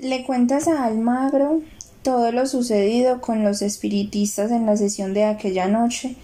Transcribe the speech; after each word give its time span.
Le 0.00 0.24
cuentas 0.24 0.66
a 0.66 0.86
Almagro 0.86 1.60
todo 2.02 2.32
lo 2.32 2.46
sucedido 2.46 3.20
con 3.20 3.44
los 3.44 3.60
espiritistas 3.60 4.50
en 4.50 4.64
la 4.64 4.78
sesión 4.78 5.12
de 5.12 5.24
aquella 5.24 5.68
noche, 5.68 6.16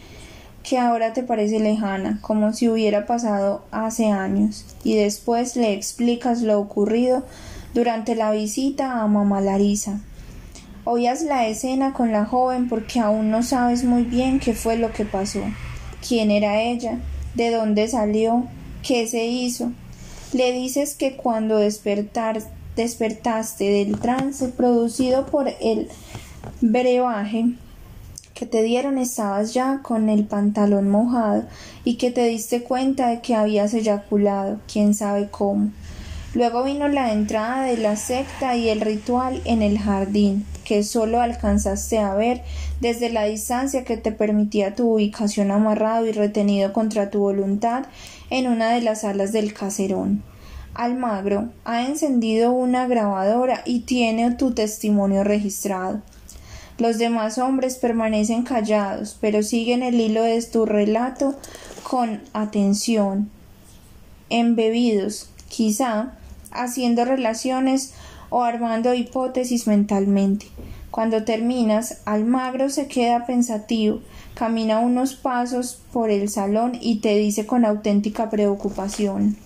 que 0.63 0.79
ahora 0.79 1.13
te 1.13 1.23
parece 1.23 1.61
lejana, 1.61 2.19
como 2.23 2.55
si 2.55 2.71
hubiera 2.71 3.05
pasado 3.05 3.67
hace 3.73 4.07
años, 4.07 4.65
y 4.83 4.97
después 4.97 5.57
le 5.57 5.75
explicas 5.75 6.41
lo 6.41 6.59
ocurrido 6.59 7.27
durante 7.75 8.15
la 8.15 8.31
visita 8.31 9.03
a 9.03 9.07
mamá 9.09 9.43
Larisa. 9.43 10.01
Oías 10.85 11.21
la 11.21 11.47
escena 11.47 11.93
con 11.93 12.13
la 12.13 12.25
joven 12.25 12.71
porque 12.71 13.01
aún 13.01 13.31
no 13.31 13.43
sabes 13.43 13.85
muy 13.85 14.05
bien 14.05 14.41
qué 14.41 14.55
fue 14.55 14.79
lo 14.79 14.91
que 14.91 15.05
pasó, 15.05 15.43
quién 16.07 16.31
era 16.31 16.63
ella, 16.63 16.99
de 17.35 17.51
dónde 17.51 17.89
salió, 17.89 18.47
qué 18.83 19.07
se 19.07 19.27
hizo. 19.27 19.71
Le 20.33 20.53
dices 20.53 20.95
que 20.95 21.17
cuando 21.17 21.59
despertar, 21.59 22.41
despertaste 22.77 23.65
del 23.65 23.99
trance 23.99 24.49
producido 24.49 25.27
por 25.27 25.49
el 25.61 25.89
brebaje 26.61 27.55
que 28.35 28.45
te 28.45 28.63
dieron 28.63 28.99
estabas 28.99 29.55
ya 29.55 29.81
con 29.83 30.11
el 30.11 30.25
pantalón 30.25 30.91
mojado 30.91 31.45
y 31.85 31.97
que 31.97 32.11
te 32.11 32.27
diste 32.27 32.63
cuenta 32.63 33.09
de 33.09 33.23
que 33.23 33.35
habías 33.35 33.73
eyaculado, 33.73 34.61
quién 34.71 34.93
sabe 34.93 35.29
cómo. 35.31 35.71
Luego 36.35 36.65
vino 36.65 36.87
la 36.87 37.15
entrada 37.15 37.63
de 37.63 37.79
la 37.79 37.97
secta 37.97 38.55
y 38.55 38.69
el 38.69 38.83
ritual 38.83 39.41
en 39.47 39.63
el 39.63 39.79
jardín, 39.79 40.45
que 40.65 40.83
solo 40.83 41.23
alcanzaste 41.23 41.99
a 41.99 42.15
ver 42.15 42.43
desde 42.79 43.09
la 43.09 43.25
distancia 43.25 43.85
que 43.85 43.97
te 43.97 44.13
permitía 44.13 44.75
tu 44.75 44.93
ubicación 44.93 45.51
amarrado 45.51 46.05
y 46.05 46.13
retenido 46.13 46.75
contra 46.75 47.09
tu 47.09 47.21
voluntad 47.21 47.87
en 48.29 48.49
una 48.49 48.69
de 48.73 48.83
las 48.83 49.05
alas 49.05 49.33
del 49.33 49.55
caserón. 49.55 50.23
Almagro 50.77 51.49
ha 51.65 51.87
encendido 51.87 52.53
una 52.53 52.87
grabadora 52.87 53.63
y 53.65 53.81
tiene 53.81 54.33
tu 54.33 54.53
testimonio 54.53 55.25
registrado. 55.25 56.03
Los 56.77 56.99
demás 56.99 57.39
hombres 57.39 57.77
permanecen 57.79 58.43
callados, 58.43 59.17
pero 59.19 59.43
siguen 59.43 59.83
el 59.83 59.99
hilo 59.99 60.23
de 60.23 60.43
tu 60.43 60.67
relato 60.67 61.35
con 61.83 62.21
atención, 62.35 63.31
embebidos, 64.29 65.31
quizá, 65.49 66.13
haciendo 66.51 67.07
relaciones 67.07 67.95
o 68.29 68.43
armando 68.43 68.93
hipótesis 68.93 69.67
mentalmente. 69.67 70.47
Cuando 70.91 71.25
terminas, 71.25 72.03
Almagro 72.05 72.69
se 72.69 72.87
queda 72.87 73.25
pensativo, 73.25 74.01
camina 74.35 74.81
unos 74.81 75.15
pasos 75.15 75.81
por 75.91 76.11
el 76.11 76.29
salón 76.29 76.73
y 76.79 76.97
te 76.97 77.17
dice 77.17 77.47
con 77.47 77.65
auténtica 77.65 78.29
preocupación 78.29 79.39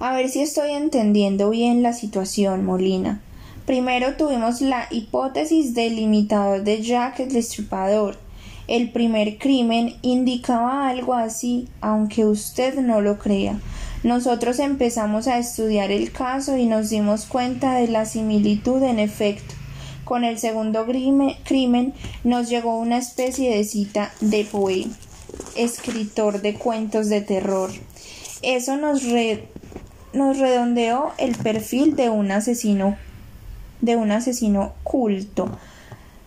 A 0.00 0.12
ver 0.14 0.28
si 0.28 0.40
estoy 0.40 0.72
entendiendo 0.72 1.50
bien 1.50 1.82
la 1.82 1.92
situación, 1.92 2.64
Molina. 2.64 3.20
Primero 3.64 4.16
tuvimos 4.16 4.60
la 4.60 4.88
hipótesis 4.90 5.72
del 5.74 5.98
imitador 5.98 6.64
de 6.64 6.82
Jack 6.82 7.20
el 7.20 7.32
Destripador. 7.32 8.18
El 8.66 8.90
primer 8.90 9.38
crimen 9.38 9.94
indicaba 10.02 10.88
algo 10.88 11.14
así, 11.14 11.68
aunque 11.80 12.26
usted 12.26 12.78
no 12.80 13.00
lo 13.00 13.18
crea. 13.18 13.60
Nosotros 14.02 14.58
empezamos 14.58 15.28
a 15.28 15.38
estudiar 15.38 15.90
el 15.90 16.12
caso 16.12 16.58
y 16.58 16.66
nos 16.66 16.90
dimos 16.90 17.24
cuenta 17.24 17.76
de 17.76 17.88
la 17.88 18.04
similitud 18.04 18.82
en 18.82 18.98
efecto. 18.98 19.54
Con 20.04 20.24
el 20.24 20.38
segundo 20.38 20.86
crimen 21.44 21.94
nos 22.24 22.50
llegó 22.50 22.78
una 22.78 22.98
especie 22.98 23.56
de 23.56 23.64
cita 23.64 24.12
de 24.20 24.44
Poe, 24.44 24.86
escritor 25.56 26.42
de 26.42 26.54
cuentos 26.54 27.08
de 27.08 27.22
terror. 27.22 27.70
Eso 28.42 28.76
nos, 28.76 29.02
nos 30.14 30.38
redondeó 30.38 31.12
el 31.18 31.34
perfil 31.36 31.96
de 31.96 32.10
un 32.10 32.30
asesino 32.30 32.96
de 33.80 33.96
un 33.96 34.10
asesino 34.12 34.72
culto, 34.82 35.50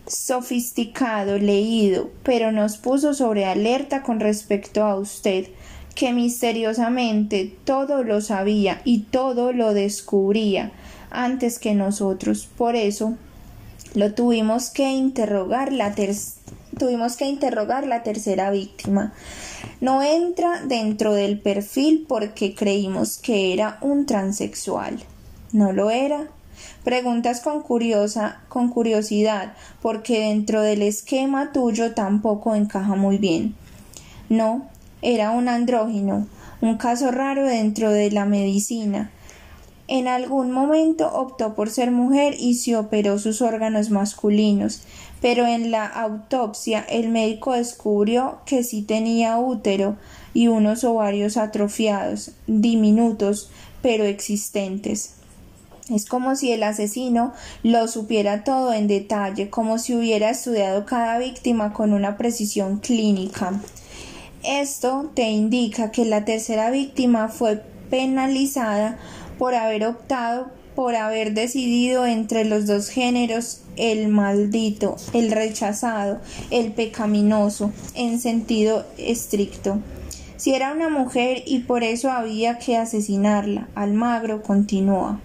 sofisticado, 0.06 1.38
leído, 1.38 2.10
pero 2.22 2.52
nos 2.52 2.76
puso 2.76 3.14
sobre 3.14 3.46
alerta 3.46 4.02
con 4.02 4.20
respecto 4.20 4.84
a 4.84 4.94
usted, 4.94 5.48
que 5.94 6.12
misteriosamente 6.12 7.52
todo 7.64 8.04
lo 8.04 8.20
sabía 8.20 8.80
y 8.84 9.00
todo 9.00 9.52
lo 9.52 9.74
descubría 9.74 10.70
antes 11.10 11.58
que 11.58 11.74
nosotros. 11.74 12.48
Por 12.56 12.76
eso 12.76 13.16
lo 13.94 14.14
tuvimos 14.14 14.70
que 14.70 14.88
interrogar 14.92 15.72
la 15.72 15.94
tuvimos 16.78 17.16
que 17.16 17.26
interrogar 17.26 17.86
la 17.86 18.02
tercera 18.02 18.50
víctima. 18.50 19.12
No 19.80 20.02
entra 20.02 20.62
dentro 20.64 21.14
del 21.14 21.40
perfil 21.40 22.06
porque 22.08 22.54
creímos 22.54 23.18
que 23.18 23.52
era 23.52 23.78
un 23.80 24.06
transexual. 24.06 24.98
No 25.52 25.72
lo 25.72 25.90
era, 25.90 26.28
Preguntas 26.84 27.40
con 27.40 27.62
curiosa, 27.62 28.40
con 28.48 28.68
curiosidad, 28.68 29.54
porque 29.82 30.20
dentro 30.20 30.62
del 30.62 30.82
esquema 30.82 31.52
tuyo 31.52 31.92
tampoco 31.94 32.54
encaja 32.54 32.94
muy 32.94 33.18
bien. 33.18 33.54
No, 34.28 34.66
era 35.02 35.30
un 35.30 35.48
andrógino, 35.48 36.26
un 36.60 36.76
caso 36.76 37.10
raro 37.10 37.44
dentro 37.44 37.90
de 37.90 38.10
la 38.10 38.24
medicina. 38.24 39.10
En 39.86 40.06
algún 40.06 40.50
momento 40.50 41.10
optó 41.12 41.54
por 41.54 41.70
ser 41.70 41.90
mujer 41.90 42.34
y 42.38 42.54
se 42.54 42.76
operó 42.76 43.18
sus 43.18 43.40
órganos 43.40 43.90
masculinos, 43.90 44.82
pero 45.20 45.46
en 45.46 45.70
la 45.70 45.86
autopsia 45.86 46.80
el 46.88 47.08
médico 47.08 47.52
descubrió 47.52 48.38
que 48.46 48.62
sí 48.62 48.82
tenía 48.82 49.38
útero 49.38 49.96
y 50.34 50.48
unos 50.48 50.84
ovarios 50.84 51.36
atrofiados, 51.36 52.32
diminutos, 52.46 53.50
pero 53.82 54.04
existentes. 54.04 55.14
Es 55.90 56.04
como 56.04 56.36
si 56.36 56.52
el 56.52 56.62
asesino 56.62 57.32
lo 57.62 57.88
supiera 57.88 58.44
todo 58.44 58.74
en 58.74 58.88
detalle, 58.88 59.48
como 59.48 59.78
si 59.78 59.94
hubiera 59.94 60.30
estudiado 60.30 60.84
cada 60.84 61.18
víctima 61.18 61.72
con 61.72 61.94
una 61.94 62.18
precisión 62.18 62.78
clínica. 62.78 63.58
Esto 64.44 65.10
te 65.14 65.30
indica 65.30 65.90
que 65.90 66.04
la 66.04 66.24
tercera 66.24 66.70
víctima 66.70 67.28
fue 67.28 67.62
penalizada 67.90 68.98
por 69.38 69.54
haber 69.54 69.86
optado 69.86 70.57
por 70.78 70.94
haber 70.94 71.34
decidido 71.34 72.06
entre 72.06 72.44
los 72.44 72.64
dos 72.68 72.88
géneros 72.88 73.62
el 73.74 74.06
maldito, 74.06 74.94
el 75.12 75.32
rechazado, 75.32 76.20
el 76.52 76.70
pecaminoso, 76.70 77.72
en 77.96 78.20
sentido 78.20 78.86
estricto. 78.96 79.80
Si 80.36 80.54
era 80.54 80.72
una 80.72 80.88
mujer 80.88 81.42
y 81.46 81.62
por 81.62 81.82
eso 81.82 82.12
había 82.12 82.60
que 82.60 82.76
asesinarla, 82.76 83.66
Almagro 83.74 84.40
continúa. 84.44 85.18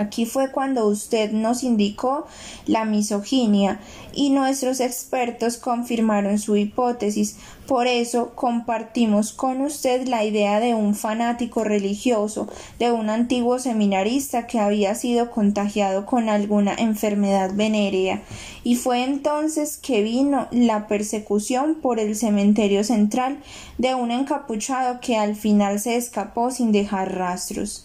Aquí 0.00 0.24
fue 0.24 0.50
cuando 0.50 0.86
usted 0.86 1.30
nos 1.30 1.62
indicó 1.62 2.26
la 2.64 2.86
misoginia 2.86 3.80
y 4.14 4.30
nuestros 4.30 4.80
expertos 4.80 5.58
confirmaron 5.58 6.38
su 6.38 6.56
hipótesis. 6.56 7.36
Por 7.66 7.86
eso 7.86 8.30
compartimos 8.34 9.34
con 9.34 9.60
usted 9.60 10.08
la 10.08 10.24
idea 10.24 10.58
de 10.58 10.74
un 10.74 10.94
fanático 10.94 11.64
religioso, 11.64 12.48
de 12.78 12.90
un 12.92 13.10
antiguo 13.10 13.58
seminarista 13.58 14.46
que 14.46 14.58
había 14.58 14.94
sido 14.94 15.30
contagiado 15.30 16.06
con 16.06 16.30
alguna 16.30 16.72
enfermedad 16.72 17.50
venérea. 17.52 18.22
Y 18.64 18.76
fue 18.76 19.04
entonces 19.04 19.76
que 19.76 20.02
vino 20.02 20.48
la 20.50 20.88
persecución 20.88 21.74
por 21.74 22.00
el 22.00 22.16
cementerio 22.16 22.84
central 22.84 23.42
de 23.76 23.94
un 23.94 24.12
encapuchado 24.12 24.98
que 25.00 25.18
al 25.18 25.36
final 25.36 25.78
se 25.78 25.96
escapó 25.96 26.50
sin 26.50 26.72
dejar 26.72 27.14
rastros. 27.14 27.84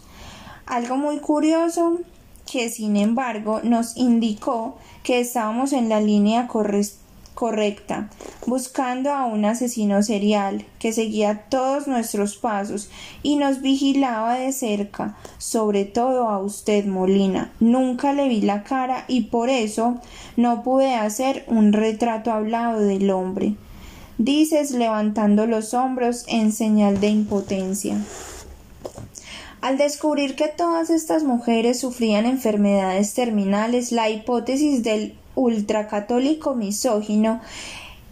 Algo 0.65 0.97
muy 0.97 1.19
curioso 1.19 1.99
que 2.51 2.69
sin 2.69 2.97
embargo 2.97 3.59
nos 3.63 3.97
indicó 3.97 4.77
que 5.03 5.19
estábamos 5.19 5.73
en 5.73 5.89
la 5.89 6.01
línea 6.01 6.47
correcta, 6.47 8.09
buscando 8.47 9.11
a 9.11 9.25
un 9.25 9.45
asesino 9.45 10.01
serial 10.01 10.65
que 10.79 10.91
seguía 10.91 11.45
todos 11.49 11.87
nuestros 11.87 12.37
pasos 12.37 12.89
y 13.21 13.35
nos 13.35 13.61
vigilaba 13.61 14.35
de 14.35 14.51
cerca, 14.51 15.15
sobre 15.37 15.85
todo 15.85 16.29
a 16.29 16.39
usted, 16.39 16.85
Molina. 16.85 17.51
Nunca 17.59 18.13
le 18.13 18.27
vi 18.27 18.41
la 18.41 18.63
cara 18.63 19.05
y 19.07 19.25
por 19.25 19.49
eso 19.49 19.97
no 20.35 20.63
pude 20.63 20.95
hacer 20.95 21.45
un 21.47 21.73
retrato 21.73 22.31
hablado 22.31 22.79
del 22.79 23.11
hombre. 23.11 23.55
Dices 24.17 24.71
levantando 24.71 25.45
los 25.45 25.75
hombros 25.75 26.23
en 26.27 26.51
señal 26.51 26.99
de 27.01 27.09
impotencia. 27.09 27.97
Al 29.65 29.79
descubrir 29.79 30.35
que 30.35 30.47
todas 30.47 30.91
estas 30.91 31.23
mujeres 31.23 31.79
sufrían 31.79 32.27
enfermedades 32.27 33.15
terminales, 33.15 33.91
la 33.91 34.11
hipótesis 34.11 34.83
del 34.83 35.15
ultracatólico 35.33 36.53
misógino 36.53 37.41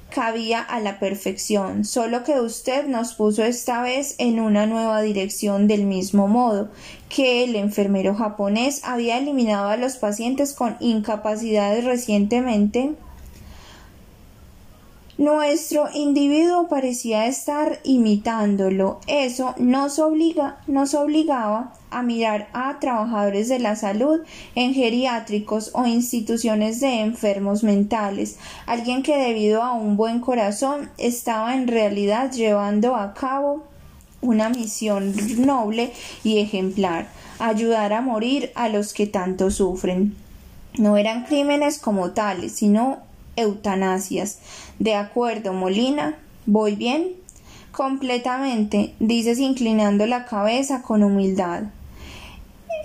cabía 0.09 0.61
a 0.61 0.79
la 0.79 0.97
perfección, 0.97 1.85
solo 1.85 2.23
que 2.23 2.39
usted 2.39 2.87
nos 2.87 3.13
puso 3.13 3.43
esta 3.43 3.83
vez 3.83 4.15
en 4.17 4.39
una 4.39 4.65
nueva 4.65 5.03
dirección 5.03 5.67
del 5.67 5.85
mismo 5.85 6.27
modo 6.27 6.71
que 7.07 7.43
el 7.43 7.55
enfermero 7.55 8.15
japonés 8.15 8.81
había 8.83 9.19
eliminado 9.19 9.69
a 9.69 9.77
los 9.77 9.97
pacientes 9.97 10.53
con 10.53 10.75
incapacidades 10.79 11.85
recientemente 11.85 12.95
Nuestro 15.17 15.89
individuo 15.93 16.67
parecía 16.67 17.27
estar 17.27 17.79
imitándolo. 17.83 18.99
Eso 19.05 19.53
nos, 19.59 19.99
obliga, 19.99 20.57
nos 20.65 20.95
obligaba 20.95 21.73
a 21.91 22.01
mirar 22.01 22.49
a 22.53 22.79
trabajadores 22.79 23.47
de 23.47 23.59
la 23.59 23.75
salud 23.75 24.21
en 24.55 24.73
geriátricos 24.73 25.69
o 25.75 25.85
instituciones 25.85 26.79
de 26.79 27.01
enfermos 27.01 27.63
mentales, 27.63 28.39
alguien 28.65 29.03
que 29.03 29.15
debido 29.15 29.61
a 29.61 29.73
un 29.73 29.97
buen 29.97 30.19
corazón 30.19 30.89
estaba 30.97 31.53
en 31.53 31.67
realidad 31.67 32.31
llevando 32.31 32.95
a 32.95 33.13
cabo 33.13 33.63
una 34.21 34.49
misión 34.49 35.13
noble 35.45 35.93
y 36.23 36.39
ejemplar, 36.39 37.07
ayudar 37.37 37.93
a 37.93 38.01
morir 38.01 38.51
a 38.55 38.67
los 38.67 38.93
que 38.93 39.05
tanto 39.05 39.51
sufren. 39.51 40.15
No 40.79 40.97
eran 40.97 41.25
crímenes 41.25 41.77
como 41.77 42.11
tales, 42.13 42.53
sino 42.53 43.12
eutanasias. 43.35 44.39
De 44.79 44.95
acuerdo, 44.95 45.53
Molina. 45.53 46.17
¿Voy 46.45 46.75
bien? 46.75 47.11
Completamente, 47.71 48.93
dices 48.99 49.39
inclinando 49.39 50.05
la 50.05 50.25
cabeza 50.25 50.81
con 50.81 51.03
humildad. 51.03 51.63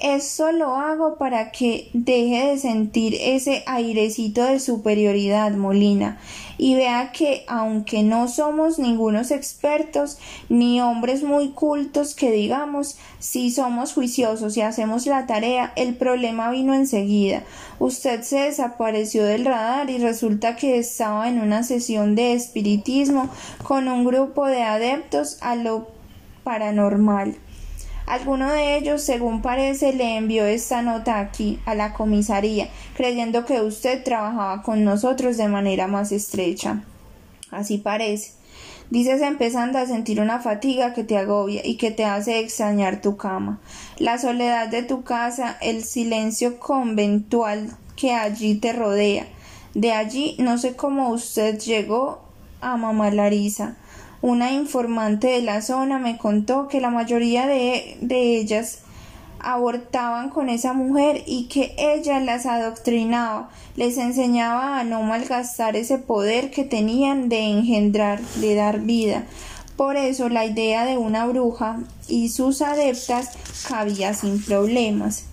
Eso 0.00 0.52
lo 0.52 0.76
hago 0.76 1.16
para 1.16 1.50
que 1.50 1.90
deje 1.92 2.46
de 2.46 2.58
sentir 2.58 3.16
ese 3.20 3.64
airecito 3.66 4.44
de 4.44 4.60
superioridad, 4.60 5.52
Molina, 5.52 6.20
y 6.56 6.76
vea 6.76 7.10
que 7.10 7.44
aunque 7.48 8.04
no 8.04 8.28
somos 8.28 8.78
ningunos 8.78 9.32
expertos 9.32 10.18
ni 10.48 10.80
hombres 10.80 11.24
muy 11.24 11.48
cultos 11.48 12.14
que 12.14 12.30
digamos, 12.30 12.96
si 13.18 13.50
somos 13.50 13.92
juiciosos 13.92 14.56
y 14.56 14.60
hacemos 14.60 15.04
la 15.06 15.26
tarea, 15.26 15.72
el 15.74 15.96
problema 15.96 16.50
vino 16.50 16.74
enseguida. 16.74 17.42
Usted 17.80 18.22
se 18.22 18.38
desapareció 18.40 19.24
del 19.24 19.44
radar 19.44 19.90
y 19.90 19.98
resulta 19.98 20.54
que 20.54 20.78
estaba 20.78 21.28
en 21.28 21.40
una 21.40 21.64
sesión 21.64 22.14
de 22.14 22.34
espiritismo 22.34 23.30
con 23.64 23.88
un 23.88 24.04
grupo 24.04 24.46
de 24.46 24.62
adeptos 24.62 25.38
a 25.40 25.56
lo 25.56 25.88
paranormal. 26.44 27.36
Alguno 28.08 28.50
de 28.50 28.78
ellos, 28.78 29.02
según 29.02 29.42
parece, 29.42 29.92
le 29.92 30.16
envió 30.16 30.46
esta 30.46 30.80
nota 30.80 31.20
aquí, 31.20 31.60
a 31.66 31.74
la 31.74 31.92
comisaría, 31.92 32.68
creyendo 32.96 33.44
que 33.44 33.60
usted 33.60 34.02
trabajaba 34.02 34.62
con 34.62 34.82
nosotros 34.82 35.36
de 35.36 35.48
manera 35.48 35.88
más 35.88 36.10
estrecha. 36.10 36.82
Así 37.50 37.76
parece. 37.76 38.32
Dices 38.88 39.20
empezando 39.20 39.78
a 39.78 39.84
sentir 39.84 40.22
una 40.22 40.38
fatiga 40.38 40.94
que 40.94 41.04
te 41.04 41.18
agobia 41.18 41.60
y 41.66 41.76
que 41.76 41.90
te 41.90 42.06
hace 42.06 42.38
extrañar 42.38 43.02
tu 43.02 43.18
cama, 43.18 43.60
la 43.98 44.16
soledad 44.16 44.68
de 44.68 44.82
tu 44.82 45.02
casa, 45.02 45.58
el 45.60 45.84
silencio 45.84 46.58
conventual 46.58 47.76
que 47.94 48.14
allí 48.14 48.54
te 48.54 48.72
rodea. 48.72 49.26
De 49.74 49.92
allí 49.92 50.36
no 50.38 50.56
sé 50.56 50.74
cómo 50.76 51.10
usted 51.10 51.58
llegó 51.58 52.22
a 52.62 52.78
mamá 52.78 53.10
Larisa. 53.10 53.76
Una 54.20 54.52
informante 54.52 55.28
de 55.28 55.42
la 55.42 55.62
zona 55.62 55.98
me 55.98 56.18
contó 56.18 56.66
que 56.68 56.80
la 56.80 56.90
mayoría 56.90 57.46
de, 57.46 57.96
de 58.00 58.36
ellas 58.36 58.80
abortaban 59.40 60.30
con 60.30 60.48
esa 60.48 60.72
mujer 60.72 61.22
y 61.26 61.44
que 61.44 61.74
ella 61.78 62.20
las 62.20 62.46
adoctrinaba, 62.46 63.50
les 63.76 63.96
enseñaba 63.98 64.80
a 64.80 64.84
no 64.84 65.02
malgastar 65.02 65.76
ese 65.76 65.98
poder 65.98 66.50
que 66.50 66.64
tenían 66.64 67.28
de 67.28 67.44
engendrar, 67.44 68.20
de 68.20 68.54
dar 68.54 68.80
vida. 68.80 69.24
Por 69.76 69.96
eso 69.96 70.28
la 70.28 70.44
idea 70.44 70.84
de 70.84 70.98
una 70.98 71.26
bruja 71.26 71.78
y 72.08 72.30
sus 72.30 72.62
adeptas 72.62 73.30
cabía 73.68 74.12
sin 74.14 74.42
problemas. 74.42 75.24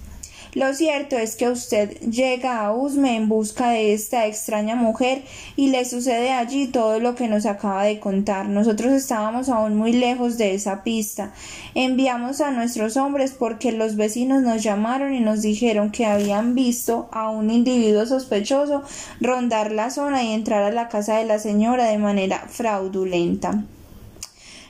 Lo 0.55 0.73
cierto 0.73 1.17
es 1.17 1.35
que 1.35 1.49
usted 1.49 1.99
llega 1.99 2.61
a 2.61 2.71
Usme 2.71 3.17
en 3.17 3.27
busca 3.27 3.71
de 3.71 3.93
esta 3.93 4.25
extraña 4.25 4.77
mujer 4.77 5.23
y 5.57 5.67
le 5.67 5.83
sucede 5.83 6.31
allí 6.31 6.67
todo 6.67 7.01
lo 7.01 7.13
que 7.13 7.27
nos 7.27 7.45
acaba 7.45 7.83
de 7.83 7.99
contar. 7.99 8.47
Nosotros 8.47 8.93
estábamos 8.93 9.49
aún 9.49 9.75
muy 9.75 9.91
lejos 9.91 10.37
de 10.37 10.55
esa 10.55 10.81
pista. 10.81 11.33
Enviamos 11.73 12.39
a 12.39 12.51
nuestros 12.51 12.95
hombres 12.95 13.33
porque 13.37 13.73
los 13.73 13.97
vecinos 13.97 14.43
nos 14.43 14.63
llamaron 14.63 15.13
y 15.13 15.19
nos 15.19 15.41
dijeron 15.41 15.91
que 15.91 16.05
habían 16.05 16.55
visto 16.55 17.09
a 17.11 17.29
un 17.29 17.51
individuo 17.51 18.05
sospechoso 18.05 18.81
rondar 19.19 19.73
la 19.73 19.89
zona 19.89 20.23
y 20.23 20.31
entrar 20.31 20.63
a 20.63 20.71
la 20.71 20.87
casa 20.87 21.17
de 21.17 21.25
la 21.25 21.37
señora 21.37 21.83
de 21.83 21.97
manera 21.97 22.45
fraudulenta. 22.47 23.65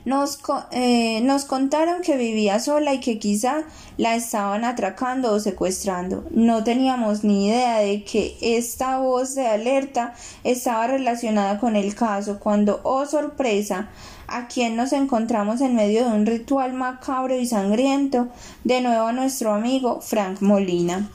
Nos, 0.06 0.40
eh, 0.72 1.22
nos 1.22 1.46
contaron 1.46 2.02
que 2.02 2.16
vivía 2.16 2.60
sola 2.60 2.94
y 2.94 3.00
que 3.00 3.20
quizá 3.20 3.64
la 3.98 4.16
estaban 4.16 4.64
atracando 4.64 5.34
o 5.34 5.40
secuestrando. 5.40 6.26
No 6.30 6.64
teníamos 6.64 7.24
ni 7.24 7.48
idea 7.48 7.80
de 7.80 8.04
que 8.04 8.38
esta 8.40 9.00
voz 9.00 9.36
de 9.36 9.48
alerta 9.48 10.14
estaba 10.44 10.88
relacionada 10.88 11.60
con 11.60 11.76
el 11.76 11.96
caso 11.96 12.40
cuando, 12.40 12.82
oh 12.84 13.06
sorpresa, 13.06 13.90
a 14.28 14.48
quien 14.48 14.76
nos 14.76 14.94
encontramos 14.94 15.62
en 15.62 15.76
medio 15.76 16.06
de 16.06 16.16
un 16.16 16.26
ritual 16.26 16.74
macabro 16.74 17.36
y 17.36 17.46
sangriento, 17.46 18.28
de 18.64 18.82
nuevo 18.82 19.08
a 19.08 19.14
nuestro 19.14 19.54
amigo 19.54 20.02
Frank 20.02 20.42
Molina. 20.42 21.10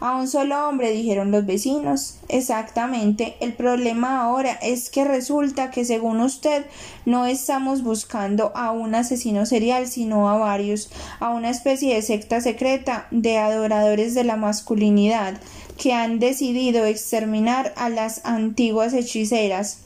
A 0.00 0.16
un 0.16 0.28
solo 0.28 0.68
hombre, 0.68 0.90
dijeron 0.90 1.30
los 1.30 1.46
vecinos. 1.46 2.16
Exactamente. 2.28 3.36
El 3.40 3.54
problema 3.54 4.22
ahora 4.22 4.52
es 4.62 4.90
que 4.90 5.04
resulta 5.04 5.70
que 5.70 5.84
según 5.84 6.20
usted 6.20 6.66
no 7.04 7.26
estamos 7.26 7.82
buscando 7.82 8.52
a 8.54 8.72
un 8.72 8.94
asesino 8.94 9.46
serial, 9.46 9.86
sino 9.86 10.28
a 10.28 10.36
varios, 10.36 10.90
a 11.18 11.30
una 11.30 11.50
especie 11.50 11.94
de 11.94 12.02
secta 12.02 12.40
secreta 12.40 13.06
de 13.10 13.38
adoradores 13.38 14.14
de 14.14 14.24
la 14.24 14.36
masculinidad 14.36 15.40
que 15.78 15.92
han 15.92 16.18
decidido 16.18 16.84
exterminar 16.84 17.72
a 17.76 17.88
las 17.88 18.24
antiguas 18.24 18.92
hechiceras 18.92 19.78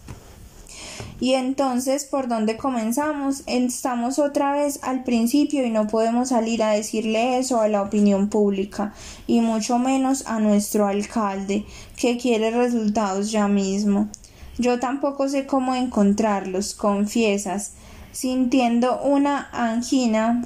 y 1.20 1.34
entonces, 1.34 2.06
¿por 2.06 2.28
dónde 2.28 2.56
comenzamos? 2.56 3.42
Estamos 3.46 4.18
otra 4.18 4.52
vez 4.52 4.80
al 4.82 5.04
principio 5.04 5.64
y 5.66 5.70
no 5.70 5.86
podemos 5.86 6.30
salir 6.30 6.62
a 6.62 6.70
decirle 6.70 7.38
eso 7.38 7.60
a 7.60 7.68
la 7.68 7.82
opinión 7.82 8.28
pública, 8.28 8.94
y 9.26 9.40
mucho 9.40 9.78
menos 9.78 10.26
a 10.26 10.40
nuestro 10.40 10.86
alcalde, 10.86 11.66
que 11.96 12.16
quiere 12.16 12.50
resultados 12.50 13.30
ya 13.30 13.48
mismo. 13.48 14.08
Yo 14.56 14.80
tampoco 14.80 15.28
sé 15.28 15.46
cómo 15.46 15.74
encontrarlos, 15.74 16.74
confiesas, 16.74 17.72
sintiendo 18.12 19.00
una 19.02 19.48
angina 19.52 20.42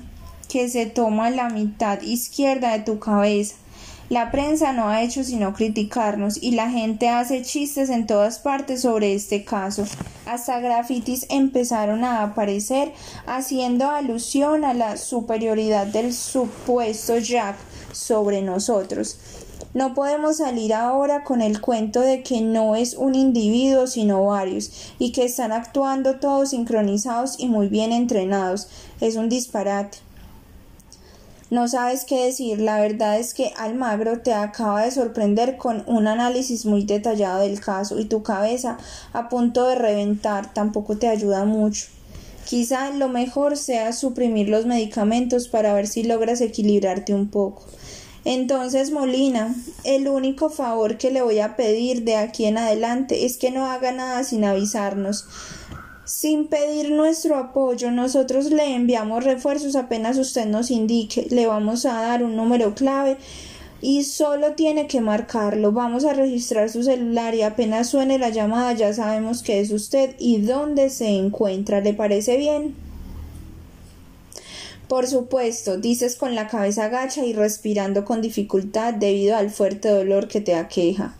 que 0.48 0.68
se 0.68 0.86
toma 0.86 1.30
la 1.30 1.48
mitad 1.50 2.02
izquierda 2.02 2.72
de 2.72 2.84
tu 2.84 2.98
cabeza 2.98 3.54
la 4.10 4.30
prensa 4.30 4.72
no 4.72 4.88
ha 4.88 5.02
hecho 5.02 5.24
sino 5.24 5.54
criticarnos 5.54 6.42
y 6.42 6.50
la 6.50 6.70
gente 6.70 7.08
hace 7.08 7.42
chistes 7.42 7.88
en 7.88 8.06
todas 8.06 8.38
partes 8.38 8.82
sobre 8.82 9.14
este 9.14 9.44
caso. 9.44 9.84
Hasta 10.26 10.60
grafitis 10.60 11.26
empezaron 11.30 12.04
a 12.04 12.22
aparecer 12.22 12.92
haciendo 13.26 13.90
alusión 13.90 14.64
a 14.64 14.74
la 14.74 14.98
superioridad 14.98 15.86
del 15.86 16.12
supuesto 16.12 17.18
Jack 17.18 17.56
sobre 17.92 18.42
nosotros. 18.42 19.18
No 19.72 19.94
podemos 19.94 20.36
salir 20.36 20.74
ahora 20.74 21.24
con 21.24 21.42
el 21.42 21.60
cuento 21.60 22.00
de 22.00 22.22
que 22.22 22.40
no 22.40 22.76
es 22.76 22.94
un 22.94 23.14
individuo 23.14 23.86
sino 23.86 24.24
varios 24.24 24.92
y 24.98 25.12
que 25.12 25.24
están 25.24 25.50
actuando 25.50 26.20
todos 26.20 26.50
sincronizados 26.50 27.40
y 27.40 27.48
muy 27.48 27.68
bien 27.68 27.90
entrenados. 27.90 28.68
Es 29.00 29.16
un 29.16 29.28
disparate. 29.28 29.98
No 31.54 31.68
sabes 31.68 32.04
qué 32.04 32.24
decir, 32.24 32.58
la 32.58 32.80
verdad 32.80 33.16
es 33.16 33.32
que 33.32 33.52
Almagro 33.56 34.18
te 34.22 34.34
acaba 34.34 34.82
de 34.82 34.90
sorprender 34.90 35.56
con 35.56 35.84
un 35.86 36.08
análisis 36.08 36.66
muy 36.66 36.82
detallado 36.82 37.42
del 37.42 37.60
caso 37.60 38.00
y 38.00 38.06
tu 38.06 38.24
cabeza 38.24 38.76
a 39.12 39.28
punto 39.28 39.68
de 39.68 39.76
reventar 39.76 40.52
tampoco 40.52 40.98
te 40.98 41.06
ayuda 41.06 41.44
mucho. 41.44 41.86
Quizá 42.44 42.90
lo 42.90 43.08
mejor 43.08 43.56
sea 43.56 43.92
suprimir 43.92 44.48
los 44.48 44.66
medicamentos 44.66 45.46
para 45.46 45.72
ver 45.74 45.86
si 45.86 46.02
logras 46.02 46.40
equilibrarte 46.40 47.14
un 47.14 47.28
poco. 47.28 47.62
Entonces, 48.24 48.90
Molina, 48.90 49.54
el 49.84 50.08
único 50.08 50.50
favor 50.50 50.98
que 50.98 51.12
le 51.12 51.22
voy 51.22 51.38
a 51.38 51.54
pedir 51.54 52.02
de 52.02 52.16
aquí 52.16 52.46
en 52.46 52.58
adelante 52.58 53.26
es 53.26 53.38
que 53.38 53.52
no 53.52 53.66
haga 53.66 53.92
nada 53.92 54.24
sin 54.24 54.44
avisarnos. 54.44 55.28
Sin 56.04 56.48
pedir 56.48 56.90
nuestro 56.90 57.36
apoyo, 57.36 57.90
nosotros 57.90 58.50
le 58.50 58.74
enviamos 58.74 59.24
refuerzos 59.24 59.74
apenas 59.74 60.18
usted 60.18 60.44
nos 60.44 60.70
indique. 60.70 61.26
Le 61.30 61.46
vamos 61.46 61.86
a 61.86 61.94
dar 61.94 62.22
un 62.22 62.36
número 62.36 62.74
clave 62.74 63.16
y 63.80 64.04
solo 64.04 64.52
tiene 64.52 64.86
que 64.86 65.00
marcarlo. 65.00 65.72
Vamos 65.72 66.04
a 66.04 66.12
registrar 66.12 66.68
su 66.68 66.82
celular 66.82 67.34
y 67.34 67.40
apenas 67.40 67.88
suene 67.88 68.18
la 68.18 68.28
llamada 68.28 68.74
ya 68.74 68.92
sabemos 68.92 69.42
que 69.42 69.60
es 69.60 69.70
usted 69.70 70.14
y 70.18 70.42
dónde 70.42 70.90
se 70.90 71.08
encuentra. 71.08 71.80
¿Le 71.80 71.94
parece 71.94 72.36
bien? 72.36 72.74
Por 74.88 75.06
supuesto, 75.06 75.78
dices 75.78 76.16
con 76.16 76.34
la 76.34 76.48
cabeza 76.48 76.88
gacha 76.88 77.24
y 77.24 77.32
respirando 77.32 78.04
con 78.04 78.20
dificultad 78.20 78.92
debido 78.92 79.36
al 79.36 79.48
fuerte 79.48 79.88
dolor 79.88 80.28
que 80.28 80.42
te 80.42 80.54
aqueja. 80.54 81.14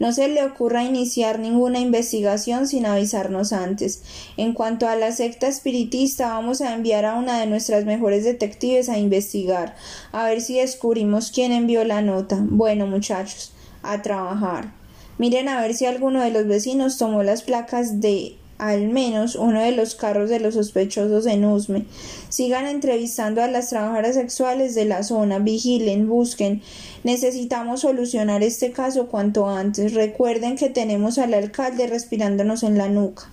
No 0.00 0.12
se 0.12 0.28
le 0.28 0.42
ocurra 0.42 0.82
iniciar 0.82 1.38
ninguna 1.38 1.78
investigación 1.78 2.66
sin 2.66 2.86
avisarnos 2.86 3.52
antes. 3.52 4.02
En 4.38 4.54
cuanto 4.54 4.88
a 4.88 4.96
la 4.96 5.12
secta 5.12 5.46
espiritista, 5.46 6.30
vamos 6.30 6.62
a 6.62 6.74
enviar 6.74 7.04
a 7.04 7.16
una 7.16 7.38
de 7.38 7.46
nuestras 7.46 7.84
mejores 7.84 8.24
detectives 8.24 8.88
a 8.88 8.98
investigar, 8.98 9.76
a 10.10 10.24
ver 10.24 10.40
si 10.40 10.58
descubrimos 10.58 11.30
quién 11.30 11.52
envió 11.52 11.84
la 11.84 12.00
nota. 12.00 12.38
Bueno, 12.40 12.86
muchachos, 12.86 13.52
a 13.82 14.00
trabajar. 14.00 14.72
Miren 15.18 15.50
a 15.50 15.60
ver 15.60 15.74
si 15.74 15.84
alguno 15.84 16.22
de 16.22 16.30
los 16.30 16.46
vecinos 16.46 16.96
tomó 16.96 17.22
las 17.22 17.42
placas 17.42 18.00
de 18.00 18.39
al 18.60 18.88
menos 18.88 19.36
uno 19.36 19.60
de 19.62 19.72
los 19.72 19.94
carros 19.94 20.28
de 20.28 20.38
los 20.38 20.54
sospechosos 20.54 21.26
en 21.26 21.46
Usme. 21.46 21.86
Sigan 22.28 22.66
entrevistando 22.66 23.42
a 23.42 23.48
las 23.48 23.70
trabajadoras 23.70 24.14
sexuales 24.14 24.74
de 24.74 24.84
la 24.84 25.02
zona, 25.02 25.38
vigilen, 25.38 26.08
busquen. 26.08 26.60
Necesitamos 27.02 27.80
solucionar 27.80 28.42
este 28.42 28.70
caso 28.70 29.06
cuanto 29.08 29.48
antes. 29.48 29.94
Recuerden 29.94 30.56
que 30.56 30.68
tenemos 30.68 31.18
al 31.18 31.32
alcalde 31.32 31.86
respirándonos 31.86 32.62
en 32.62 32.76
la 32.76 32.88
nuca. 32.88 33.30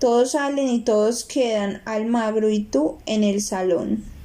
Todos 0.00 0.32
salen 0.32 0.68
y 0.68 0.80
todos 0.80 1.24
quedan, 1.24 1.80
Almagro 1.84 2.50
y 2.50 2.60
tú, 2.64 2.98
en 3.06 3.22
el 3.22 3.40
salón. 3.40 4.17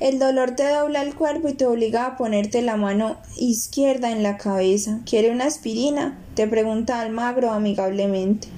El 0.00 0.18
dolor 0.18 0.52
te 0.52 0.66
dobla 0.66 1.02
el 1.02 1.14
cuerpo 1.14 1.48
y 1.48 1.52
te 1.52 1.66
obliga 1.66 2.06
a 2.06 2.16
ponerte 2.16 2.62
la 2.62 2.76
mano 2.76 3.18
izquierda 3.36 4.10
en 4.10 4.22
la 4.22 4.38
cabeza. 4.38 5.00
¿Quiere 5.04 5.30
una 5.30 5.44
aspirina? 5.44 6.18
te 6.34 6.48
pregunta 6.48 7.00
Almagro 7.00 7.50
amigablemente. 7.50 8.48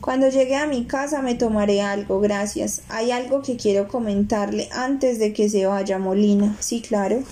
Cuando 0.00 0.28
llegue 0.28 0.54
a 0.54 0.68
mi 0.68 0.84
casa 0.84 1.22
me 1.22 1.34
tomaré 1.34 1.82
algo, 1.82 2.20
gracias. 2.20 2.82
Hay 2.88 3.10
algo 3.10 3.42
que 3.42 3.56
quiero 3.56 3.88
comentarle 3.88 4.68
antes 4.70 5.18
de 5.18 5.32
que 5.32 5.48
se 5.48 5.66
vaya 5.66 5.98
Molina. 5.98 6.56
Sí, 6.60 6.80
claro. 6.80 7.24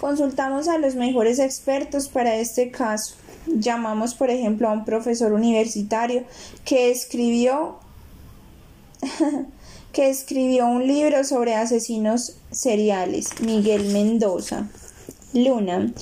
Consultamos 0.00 0.66
a 0.66 0.78
los 0.78 0.96
mejores 0.96 1.38
expertos 1.38 2.08
para 2.08 2.34
este 2.34 2.72
caso. 2.72 3.14
Llamamos, 3.46 4.14
por 4.14 4.28
ejemplo, 4.28 4.68
a 4.68 4.72
un 4.72 4.84
profesor 4.84 5.32
universitario 5.32 6.24
que 6.64 6.90
escribió 6.90 7.76
que 9.92 10.08
escribió 10.08 10.66
un 10.66 10.86
libro 10.86 11.24
sobre 11.24 11.54
asesinos 11.54 12.36
seriales, 12.50 13.40
Miguel 13.40 13.92
Mendoza. 13.92 14.68
Luna, 15.32 15.92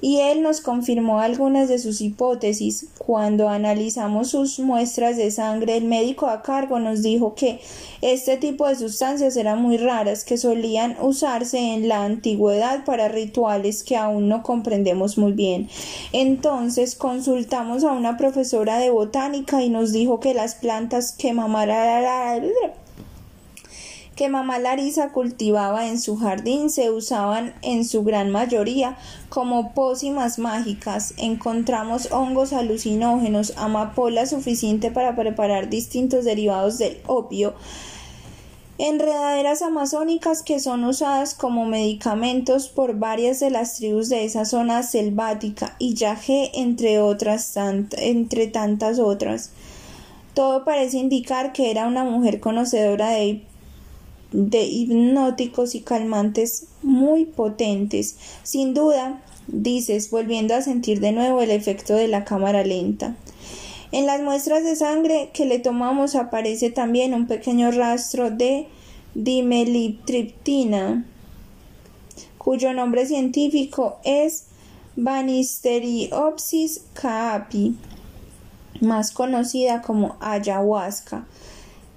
y 0.00 0.20
él 0.20 0.42
nos 0.42 0.60
confirmó 0.60 1.20
algunas 1.20 1.68
de 1.68 1.80
sus 1.80 2.00
hipótesis. 2.00 2.86
Cuando 2.98 3.48
analizamos 3.48 4.28
sus 4.28 4.60
muestras 4.60 5.16
de 5.16 5.32
sangre, 5.32 5.76
el 5.76 5.84
médico 5.84 6.28
a 6.28 6.42
cargo 6.42 6.78
nos 6.78 7.02
dijo 7.02 7.34
que 7.34 7.58
este 8.02 8.36
tipo 8.36 8.68
de 8.68 8.76
sustancias 8.76 9.36
eran 9.36 9.60
muy 9.60 9.78
raras, 9.78 10.24
que 10.24 10.36
solían 10.36 10.96
usarse 11.00 11.58
en 11.58 11.88
la 11.88 12.04
antigüedad 12.04 12.84
para 12.84 13.08
rituales 13.08 13.82
que 13.82 13.96
aún 13.96 14.28
no 14.28 14.44
comprendemos 14.44 15.18
muy 15.18 15.32
bien. 15.32 15.68
Entonces 16.12 16.94
consultamos 16.94 17.82
a 17.82 17.92
una 17.92 18.16
profesora 18.16 18.78
de 18.78 18.90
botánica 18.90 19.64
y 19.64 19.70
nos 19.70 19.90
dijo 19.90 20.20
que 20.20 20.34
las 20.34 20.54
plantas 20.54 21.12
que 21.12 21.32
mamara 21.32 22.38
que 24.18 24.28
mamá 24.28 24.58
Larisa 24.58 25.10
cultivaba 25.10 25.86
en 25.86 26.00
su 26.00 26.16
jardín 26.16 26.70
se 26.70 26.90
usaban 26.90 27.54
en 27.62 27.84
su 27.84 28.02
gran 28.02 28.32
mayoría 28.32 28.98
como 29.28 29.74
pócimas 29.74 30.40
mágicas. 30.40 31.14
Encontramos 31.18 32.10
hongos 32.10 32.52
alucinógenos, 32.52 33.52
amapola 33.56 34.26
suficiente 34.26 34.90
para 34.90 35.14
preparar 35.14 35.70
distintos 35.70 36.24
derivados 36.24 36.78
del 36.78 36.98
opio, 37.06 37.54
enredaderas 38.78 39.62
amazónicas 39.62 40.42
que 40.42 40.58
son 40.58 40.82
usadas 40.82 41.34
como 41.34 41.64
medicamentos 41.64 42.66
por 42.66 42.98
varias 42.98 43.38
de 43.38 43.50
las 43.50 43.74
tribus 43.74 44.08
de 44.08 44.24
esa 44.24 44.44
zona 44.44 44.82
selvática 44.82 45.76
y 45.78 45.94
yagé 45.94 46.50
entre 46.54 46.98
otras 46.98 47.56
entre 47.56 48.48
tantas 48.48 48.98
otras. 48.98 49.52
Todo 50.34 50.64
parece 50.64 50.96
indicar 50.96 51.52
que 51.52 51.70
era 51.70 51.86
una 51.86 52.02
mujer 52.02 52.40
conocedora 52.40 53.10
de 53.10 53.44
de 54.32 54.62
hipnóticos 54.62 55.74
y 55.74 55.80
calmantes 55.80 56.66
muy 56.82 57.24
potentes. 57.24 58.16
Sin 58.42 58.74
duda, 58.74 59.22
dices, 59.46 60.10
volviendo 60.10 60.54
a 60.54 60.62
sentir 60.62 61.00
de 61.00 61.12
nuevo 61.12 61.40
el 61.40 61.50
efecto 61.50 61.94
de 61.94 62.08
la 62.08 62.24
cámara 62.24 62.64
lenta. 62.64 63.16
En 63.90 64.06
las 64.06 64.20
muestras 64.20 64.64
de 64.64 64.76
sangre 64.76 65.30
que 65.32 65.46
le 65.46 65.58
tomamos 65.58 66.14
aparece 66.14 66.70
también 66.70 67.14
un 67.14 67.26
pequeño 67.26 67.70
rastro 67.70 68.30
de 68.30 68.66
dimelitriptina, 69.14 71.06
cuyo 72.36 72.74
nombre 72.74 73.06
científico 73.06 73.98
es 74.04 74.44
Banisteriopsis 74.96 76.82
caapi, 76.92 77.76
más 78.80 79.12
conocida 79.12 79.80
como 79.80 80.16
ayahuasca. 80.20 81.26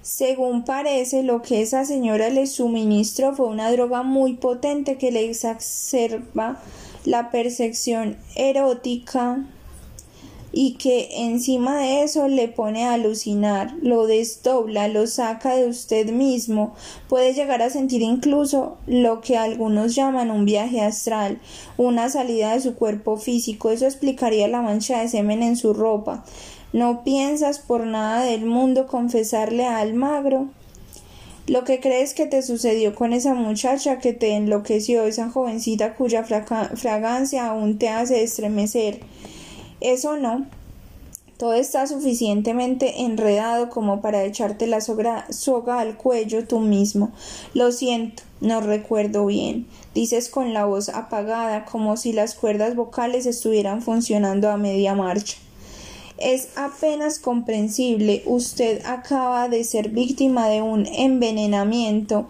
Según 0.01 0.63
parece, 0.63 1.21
lo 1.21 1.41
que 1.41 1.61
esa 1.61 1.85
señora 1.85 2.29
le 2.29 2.47
suministró 2.47 3.35
fue 3.35 3.47
una 3.47 3.71
droga 3.71 4.01
muy 4.01 4.33
potente 4.33 4.97
que 4.97 5.11
le 5.11 5.29
exacerba 5.29 6.59
la 7.05 7.29
percepción 7.29 8.17
erótica 8.35 9.45
y 10.53 10.73
que 10.73 11.07
encima 11.13 11.77
de 11.77 12.03
eso 12.03 12.27
le 12.27 12.47
pone 12.47 12.85
a 12.85 12.93
alucinar, 12.93 13.73
lo 13.81 14.05
desdobla, 14.05 14.87
lo 14.87 15.07
saca 15.07 15.55
de 15.55 15.67
usted 15.67 16.11
mismo, 16.11 16.75
puede 17.07 17.33
llegar 17.33 17.61
a 17.61 17.69
sentir 17.69 18.01
incluso 18.01 18.77
lo 18.85 19.21
que 19.21 19.37
algunos 19.37 19.95
llaman 19.95 20.29
un 20.29 20.45
viaje 20.45 20.81
astral, 20.81 21.39
una 21.77 22.09
salida 22.09 22.53
de 22.53 22.59
su 22.59 22.75
cuerpo 22.75 23.17
físico, 23.17 23.71
eso 23.71 23.85
explicaría 23.85 24.47
la 24.47 24.61
mancha 24.61 24.99
de 24.99 25.07
semen 25.07 25.41
en 25.41 25.55
su 25.55 25.73
ropa, 25.73 26.25
¿No 26.73 27.03
piensas 27.03 27.59
por 27.59 27.85
nada 27.85 28.23
del 28.23 28.45
mundo 28.45 28.87
confesarle 28.87 29.65
a 29.65 29.79
Almagro? 29.79 30.47
Lo 31.45 31.65
que 31.65 31.81
crees 31.81 32.13
que 32.13 32.27
te 32.27 32.41
sucedió 32.41 32.95
con 32.95 33.11
esa 33.11 33.33
muchacha 33.33 33.99
que 33.99 34.13
te 34.13 34.35
enloqueció, 34.35 35.03
esa 35.03 35.29
jovencita 35.29 35.95
cuya 35.95 36.23
fragancia 36.23 37.47
aún 37.47 37.77
te 37.77 37.89
hace 37.89 38.23
estremecer. 38.23 39.01
Eso 39.81 40.15
no. 40.15 40.45
Todo 41.35 41.55
está 41.55 41.87
suficientemente 41.87 43.01
enredado 43.01 43.69
como 43.69 43.99
para 43.99 44.23
echarte 44.23 44.65
la 44.65 44.79
soga 44.79 45.79
al 45.79 45.97
cuello 45.97 46.47
tú 46.47 46.61
mismo. 46.61 47.11
Lo 47.53 47.73
siento, 47.73 48.23
no 48.39 48.61
recuerdo 48.61 49.25
bien. 49.25 49.67
Dices 49.93 50.29
con 50.29 50.53
la 50.53 50.63
voz 50.63 50.87
apagada, 50.87 51.65
como 51.65 51.97
si 51.97 52.13
las 52.13 52.33
cuerdas 52.33 52.77
vocales 52.77 53.25
estuvieran 53.25 53.81
funcionando 53.81 54.49
a 54.49 54.55
media 54.55 54.95
marcha. 54.95 55.35
Es 56.21 56.49
apenas 56.55 57.19
comprensible. 57.19 58.21
Usted 58.25 58.85
acaba 58.85 59.49
de 59.49 59.63
ser 59.63 59.89
víctima 59.89 60.47
de 60.47 60.61
un 60.61 60.85
envenenamiento. 60.85 62.27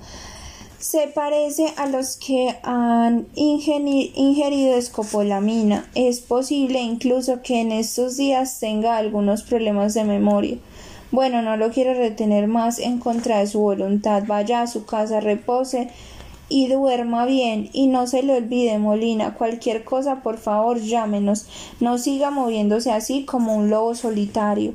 Se 0.80 1.08
parece 1.08 1.74
a 1.78 1.86
los 1.86 2.18
que 2.18 2.56
han 2.64 3.28
ingerido 3.36 4.76
escopolamina. 4.76 5.90
Es 5.94 6.22
posible 6.22 6.80
incluso 6.82 7.42
que 7.42 7.62
en 7.62 7.72
estos 7.72 8.18
días 8.18 8.60
tenga 8.60 8.98
algunos 8.98 9.44
problemas 9.44 9.94
de 9.94 10.06
memoria. 10.06 10.58
Bueno, 11.12 11.42
no 11.42 11.58
lo 11.58 11.72
quiero 11.72 11.94
retener 11.94 12.48
más 12.48 12.80
en 12.80 12.98
contra 12.98 13.40
de 13.40 13.48
su 13.48 13.60
voluntad. 13.60 14.24
Vaya 14.26 14.62
a 14.62 14.68
su 14.68 14.86
casa, 14.86 15.20
repose 15.20 15.90
y 16.52 16.68
duerma 16.68 17.26
bien. 17.26 17.70
Y 17.72 17.88
no 17.88 18.06
se 18.06 18.22
le 18.22 18.36
olvide 18.36 18.78
Molina 18.78 19.36
cualquier 19.36 19.86
cosa 19.86 20.22
por 20.22 20.38
favor 20.38 20.82
llámenos. 20.82 21.46
No 21.80 21.98
siga 21.98 22.30
moviéndose 22.30 22.92
así 22.92 23.24
como 23.24 23.56
un 23.56 23.70
lobo 23.70 23.96
solitario. 23.96 24.74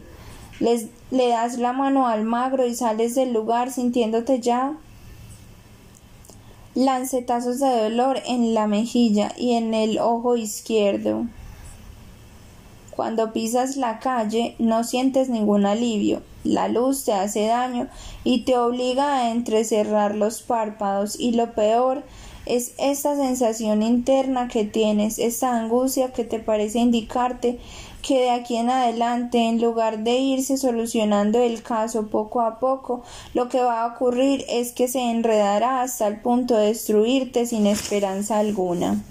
Les, 0.59 0.87
le 1.11 1.29
das 1.29 1.59
la 1.59 1.75
mano 1.75 2.09
al 2.09 2.25
magro 2.25 2.67
y 2.67 2.75
sales 2.75 3.15
del 3.15 3.35
lugar 3.35 3.71
sintiéndote 3.71 4.41
ya 4.41 4.79
lancetazos 6.75 7.59
de 7.61 7.69
dolor 7.69 8.21
en 8.27 8.55
la 8.55 8.67
mejilla 8.67 9.33
y 9.37 9.53
en 9.53 9.75
el 9.75 9.99
ojo 9.99 10.37
izquierdo 10.37 11.27
cuando 12.97 13.33
pisas 13.33 13.77
la 13.77 13.99
calle 14.01 14.57
no 14.59 14.83
sientes 14.83 15.29
ningún 15.29 15.67
alivio 15.67 16.23
la 16.47 16.69
luz 16.69 17.05
te 17.05 17.13
hace 17.13 17.47
daño 17.47 17.89
y 18.25 18.41
te 18.41 18.57
obliga 18.57 19.19
a 19.19 19.31
entrecerrar 19.31 20.15
los 20.15 20.43
párpados 20.43 21.19
y 21.19 21.33
lo 21.33 21.53
peor 21.53 22.05
es 22.47 22.75
esta 22.79 23.17
sensación 23.17 23.83
interna 23.83 24.47
que 24.47 24.65
tienes, 24.65 25.19
esta 25.19 25.59
angustia 25.59 26.13
que 26.13 26.23
te 26.23 26.39
parece 26.39 26.79
indicarte 26.79 27.59
que 28.03 28.21
de 28.21 28.31
aquí 28.31 28.55
en 28.57 28.71
adelante, 28.71 29.49
en 29.49 29.61
lugar 29.61 30.05
de 30.05 30.19
irse 30.19 30.57
solucionando 30.57 31.41
el 31.41 31.65
caso 31.65 32.07
poco 32.07 32.41
a 32.41 32.61
poco, 32.61 33.03
lo 33.35 33.49
que 33.49 33.61
va 33.61 33.83
a 33.83 33.87
ocurrir 33.89 34.45
es 34.49 34.71
que 34.71 34.87
se 34.87 35.11
enredará 35.11 35.83
hasta 35.83 36.07
el 36.07 36.21
punto 36.21 36.57
de 36.57 36.69
destruirte 36.69 37.47
sin 37.47 37.67
esperanza 37.67 38.39
alguna. 38.39 39.03